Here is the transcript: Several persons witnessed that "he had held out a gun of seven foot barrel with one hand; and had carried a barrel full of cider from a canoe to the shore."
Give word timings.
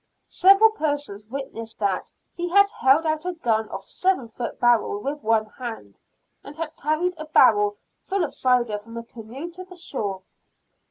Several 0.25 0.71
persons 0.71 1.27
witnessed 1.27 1.77
that 1.77 2.11
"he 2.33 2.49
had 2.49 2.71
held 2.71 3.05
out 3.05 3.23
a 3.23 3.33
gun 3.33 3.69
of 3.69 3.85
seven 3.85 4.27
foot 4.29 4.59
barrel 4.59 4.99
with 4.99 5.21
one 5.21 5.45
hand; 5.45 5.99
and 6.43 6.57
had 6.57 6.75
carried 6.75 7.13
a 7.19 7.25
barrel 7.27 7.77
full 8.01 8.23
of 8.23 8.33
cider 8.33 8.79
from 8.79 8.97
a 8.97 9.03
canoe 9.03 9.51
to 9.51 9.63
the 9.63 9.75
shore." 9.75 10.23